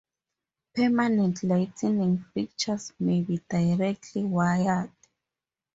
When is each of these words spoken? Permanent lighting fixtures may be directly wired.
Permanent 0.73 1.43
lighting 1.43 2.25
fixtures 2.33 2.91
may 2.99 3.21
be 3.21 3.39
directly 3.51 4.23
wired. 4.23 4.91